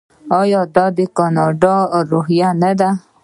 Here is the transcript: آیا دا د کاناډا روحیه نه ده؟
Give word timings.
آیا 0.41 0.61
دا 0.75 0.85
د 0.97 0.99
کاناډا 1.17 1.75
روحیه 2.09 2.49
نه 2.61 2.71
ده؟ 2.79 2.89